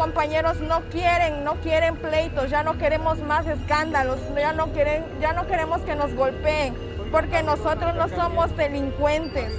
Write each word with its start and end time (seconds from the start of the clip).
compañeros 0.00 0.58
no 0.62 0.80
quieren, 0.88 1.44
no 1.44 1.60
quieren 1.60 1.94
pleitos, 1.94 2.48
ya 2.48 2.62
no 2.62 2.78
queremos 2.78 3.18
más 3.18 3.46
escándalos, 3.46 4.18
ya 4.34 4.54
no, 4.54 4.72
quieren, 4.72 5.04
ya 5.20 5.34
no 5.34 5.46
queremos 5.46 5.82
que 5.82 5.94
nos 5.94 6.14
golpeen, 6.14 6.74
porque 7.12 7.42
nosotros 7.42 7.94
no 7.94 8.08
somos 8.08 8.56
delincuentes. 8.56 9.52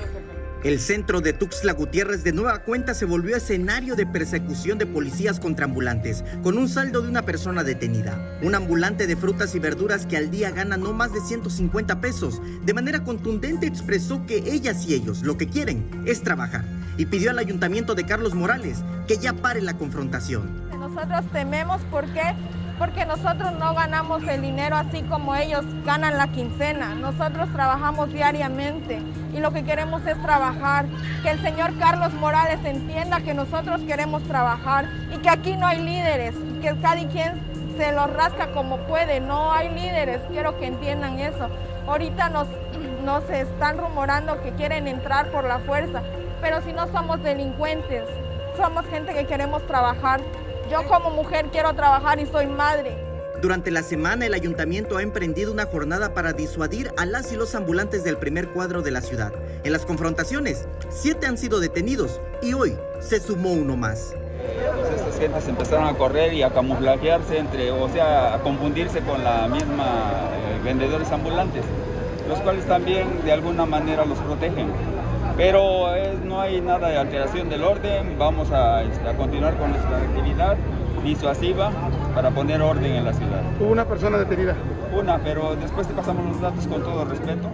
El 0.63 0.79
centro 0.79 1.21
de 1.21 1.33
Tuxtla 1.33 1.73
Gutiérrez 1.73 2.23
de 2.23 2.33
nueva 2.33 2.63
cuenta 2.63 2.95
se 2.95 3.05
volvió 3.05 3.35
escenario 3.35 3.95
de 3.95 4.07
persecución 4.07 4.79
de 4.79 4.87
policías 4.87 5.39
contra 5.39 5.65
ambulantes, 5.65 6.23
con 6.41 6.57
un 6.57 6.67
saldo 6.67 7.03
de 7.03 7.09
una 7.09 7.21
persona 7.21 7.63
detenida. 7.63 8.39
Un 8.41 8.55
ambulante 8.55 9.05
de 9.05 9.15
frutas 9.15 9.53
y 9.53 9.59
verduras 9.59 10.07
que 10.07 10.17
al 10.17 10.31
día 10.31 10.49
gana 10.49 10.75
no 10.75 10.91
más 10.91 11.13
de 11.13 11.21
150 11.21 12.01
pesos. 12.01 12.41
De 12.63 12.73
manera 12.73 13.03
contundente 13.03 13.67
expresó 13.67 14.25
que 14.25 14.37
ellas 14.37 14.87
y 14.87 14.95
ellos 14.95 15.21
lo 15.21 15.37
que 15.37 15.47
quieren 15.47 15.87
es 16.07 16.23
trabajar 16.23 16.80
y 16.97 17.05
pidió 17.05 17.31
al 17.31 17.39
ayuntamiento 17.39 17.95
de 17.95 18.05
Carlos 18.05 18.33
Morales 18.33 18.83
que 19.07 19.17
ya 19.17 19.33
pare 19.33 19.61
la 19.61 19.73
confrontación. 19.73 20.49
Nosotros 20.77 21.25
tememos 21.31 21.81
porque 21.89 22.21
porque 22.81 23.05
nosotros 23.05 23.51
no 23.59 23.75
ganamos 23.75 24.23
el 24.23 24.41
dinero 24.41 24.75
así 24.75 25.03
como 25.03 25.35
ellos 25.35 25.63
ganan 25.85 26.17
la 26.17 26.31
quincena. 26.31 26.95
Nosotros 26.95 27.47
trabajamos 27.53 28.11
diariamente 28.11 28.99
y 29.35 29.39
lo 29.39 29.53
que 29.53 29.63
queremos 29.63 30.03
es 30.07 30.19
trabajar. 30.23 30.87
Que 31.21 31.29
el 31.29 31.41
señor 31.43 31.77
Carlos 31.77 32.11
Morales 32.13 32.57
entienda 32.65 33.21
que 33.21 33.35
nosotros 33.35 33.81
queremos 33.81 34.23
trabajar 34.23 34.89
y 35.13 35.19
que 35.19 35.29
aquí 35.29 35.55
no 35.57 35.67
hay 35.67 35.83
líderes, 35.83 36.33
que 36.59 36.75
cada 36.81 37.07
quien 37.07 37.39
se 37.77 37.91
lo 37.91 38.07
rasca 38.07 38.51
como 38.51 38.77
puede, 38.87 39.19
no 39.19 39.53
hay 39.53 39.69
líderes, 39.69 40.19
quiero 40.31 40.59
que 40.59 40.65
entiendan 40.65 41.19
eso. 41.19 41.49
Ahorita 41.85 42.29
nos, 42.29 42.47
nos 43.05 43.29
están 43.29 43.77
rumorando 43.77 44.41
que 44.41 44.53
quieren 44.53 44.87
entrar 44.87 45.29
por 45.29 45.43
la 45.43 45.59
fuerza, 45.59 46.01
pero 46.41 46.61
si 46.61 46.73
no 46.73 46.91
somos 46.91 47.21
delincuentes, 47.23 48.03
somos 48.57 48.85
gente 48.87 49.13
que 49.13 49.25
queremos 49.25 49.65
trabajar. 49.67 50.19
Yo 50.69 50.83
como 50.87 51.11
mujer 51.11 51.47
quiero 51.51 51.73
trabajar 51.73 52.19
y 52.19 52.25
soy 52.25 52.47
madre. 52.47 52.97
Durante 53.41 53.71
la 53.71 53.81
semana 53.81 54.25
el 54.25 54.33
ayuntamiento 54.33 54.97
ha 54.97 55.01
emprendido 55.01 55.51
una 55.51 55.65
jornada 55.65 56.13
para 56.13 56.33
disuadir 56.33 56.91
a 56.97 57.05
las 57.05 57.31
y 57.31 57.37
los 57.37 57.55
ambulantes 57.55 58.03
del 58.03 58.17
primer 58.17 58.49
cuadro 58.49 58.81
de 58.81 58.91
la 58.91 59.01
ciudad. 59.01 59.33
En 59.63 59.71
las 59.71 59.85
confrontaciones, 59.85 60.67
siete 60.89 61.25
han 61.25 61.37
sido 61.37 61.59
detenidos 61.59 62.21
y 62.41 62.53
hoy 62.53 62.77
se 62.99 63.19
sumó 63.19 63.51
uno 63.51 63.75
más. 63.75 64.13
Pues 64.79 64.91
estas 64.91 65.19
gentes 65.19 65.47
empezaron 65.47 65.87
a 65.87 65.93
correr 65.93 66.33
y 66.33 66.43
a 66.43 66.51
camuflajearse 66.51 67.39
entre, 67.39 67.71
o 67.71 67.89
sea, 67.89 68.35
a 68.35 68.39
confundirse 68.39 68.99
con 69.01 69.23
la 69.23 69.47
misma 69.47 70.29
eh, 70.33 70.61
vendedores 70.63 71.11
ambulantes, 71.11 71.63
los 72.29 72.39
cuales 72.41 72.65
también 72.65 73.07
de 73.25 73.31
alguna 73.31 73.65
manera 73.65 74.05
los 74.05 74.19
protegen. 74.19 74.67
Pero 75.37 75.87
no 76.25 76.41
hay 76.41 76.61
nada 76.61 76.89
de 76.89 76.97
alteración 76.97 77.49
del 77.49 77.63
orden, 77.63 78.17
vamos 78.17 78.49
este, 78.49 79.07
a, 79.07 79.13
continuar 79.17 79.57
con 79.57 79.71
nuestra 79.71 79.97
actividad 79.97 80.57
disuasiva 81.03 81.71
para 82.13 82.29
poner 82.29 82.61
orden 82.61 82.93
en 82.93 83.05
la 83.05 83.13
ciudad. 83.13 83.41
¿Hubo 83.59 83.71
una 83.71 83.85
persona 83.85 84.17
detenida? 84.17 84.55
Una, 84.93 85.17
pero 85.19 85.55
después 85.55 85.87
te 85.87 85.93
pasamos 85.93 86.25
los 86.25 86.41
datos 86.41 86.67
con 86.67 86.83
todo 86.83 87.05
respeto. 87.05 87.49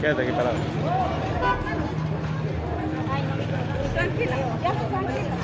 Quédate 0.00 0.22
aquí 0.22 0.32
parado. 0.32 0.56
Tranquila, 3.94 4.36
ya 4.62 4.72
tranquila. 4.72 5.36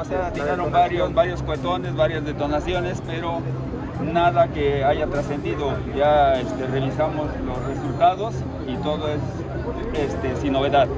o 0.00 0.04
sea, 0.04 0.32
tiraron 0.32 0.72
varios, 0.72 1.14
varios 1.14 1.42
cuetones, 1.42 1.94
varias 1.94 2.24
detonaciones, 2.24 3.02
pero 3.06 3.40
nada 4.02 4.48
que 4.48 4.84
haya 4.84 5.06
trascendido. 5.06 5.76
Ya 5.96 6.40
este, 6.40 6.66
revisamos 6.66 7.30
los 7.44 7.64
resultados 7.66 8.34
y 8.66 8.76
todo 8.76 9.08
es 9.08 9.20
este, 9.94 10.36
sin 10.36 10.52
novedad. 10.52 10.88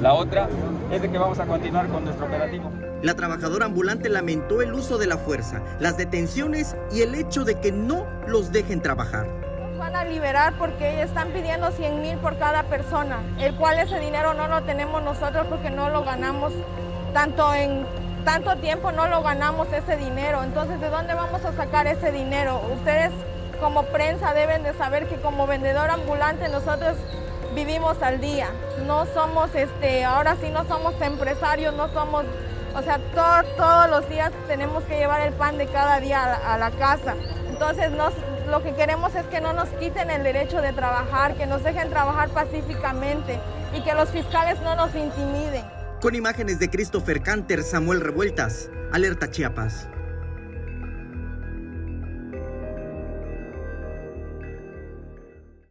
La 0.00 0.14
otra 0.14 0.48
es 0.90 1.02
de 1.02 1.10
que 1.10 1.18
vamos 1.18 1.38
a 1.38 1.46
continuar 1.46 1.88
con 1.88 2.04
nuestro 2.04 2.26
operativo. 2.26 2.70
La 3.02 3.14
trabajadora 3.14 3.66
ambulante 3.66 4.08
lamentó 4.08 4.60
el 4.60 4.74
uso 4.74 4.98
de 4.98 5.06
la 5.06 5.18
fuerza, 5.18 5.62
las 5.78 5.96
detenciones 5.96 6.76
y 6.90 7.02
el 7.02 7.14
hecho 7.14 7.44
de 7.44 7.60
que 7.60 7.70
no 7.70 8.04
los 8.26 8.50
dejen 8.50 8.80
trabajar. 8.82 9.26
Nos 9.70 9.78
van 9.78 9.94
a 9.94 10.04
liberar 10.04 10.54
porque 10.58 11.02
están 11.02 11.28
pidiendo 11.28 11.70
100 11.70 12.02
mil 12.02 12.16
por 12.18 12.36
cada 12.38 12.64
persona, 12.64 13.20
el 13.38 13.54
cual 13.54 13.78
ese 13.78 14.00
dinero 14.00 14.34
no 14.34 14.48
lo 14.48 14.62
tenemos 14.64 15.02
nosotros 15.04 15.46
porque 15.48 15.70
no 15.70 15.90
lo 15.90 16.02
ganamos 16.02 16.52
tanto 17.14 17.54
en 17.54 17.86
tanto 18.28 18.56
tiempo 18.56 18.92
no 18.92 19.08
lo 19.08 19.22
ganamos 19.22 19.72
ese 19.72 19.96
dinero. 19.96 20.44
Entonces, 20.44 20.78
¿de 20.82 20.90
dónde 20.90 21.14
vamos 21.14 21.42
a 21.46 21.52
sacar 21.54 21.86
ese 21.86 22.12
dinero? 22.12 22.60
Ustedes 22.74 23.10
como 23.58 23.84
prensa 23.84 24.34
deben 24.34 24.62
de 24.64 24.74
saber 24.74 25.06
que 25.06 25.16
como 25.16 25.46
vendedor 25.46 25.88
ambulante 25.88 26.46
nosotros 26.50 26.98
vivimos 27.54 28.02
al 28.02 28.20
día. 28.20 28.48
No 28.86 29.06
somos, 29.06 29.54
este, 29.54 30.04
ahora 30.04 30.36
sí 30.42 30.50
no 30.50 30.66
somos 30.66 30.92
empresarios, 31.00 31.74
no 31.74 31.88
somos, 31.88 32.26
o 32.76 32.82
sea, 32.82 33.00
todos 33.56 33.88
los 33.88 34.06
días 34.10 34.30
tenemos 34.46 34.84
que 34.84 34.98
llevar 34.98 35.22
el 35.22 35.32
pan 35.32 35.56
de 35.56 35.66
cada 35.66 35.98
día 35.98 36.22
a 36.22 36.58
la, 36.58 36.70
casa. 36.72 37.14
Entonces 37.48 37.90
lo 38.46 38.62
que 38.62 38.74
queremos 38.74 39.14
es 39.14 39.24
que 39.28 39.40
no 39.40 39.54
nos 39.54 39.70
quiten 39.70 40.10
el 40.10 40.22
derecho 40.22 40.60
de 40.60 40.74
trabajar, 40.74 41.32
que 41.32 41.46
nos 41.46 41.64
dejen 41.64 41.88
trabajar 41.88 42.28
pacíficamente 42.28 43.40
y 43.72 43.80
que 43.80 43.94
los 43.94 44.10
fiscales 44.10 44.60
no 44.60 44.74
nos 44.74 44.94
intimiden. 44.94 45.77
Con 46.00 46.14
imágenes 46.14 46.60
de 46.60 46.70
Christopher 46.70 47.22
Canter, 47.22 47.64
Samuel 47.64 48.00
Revueltas, 48.00 48.70
Alerta 48.92 49.32
Chiapas. 49.32 49.88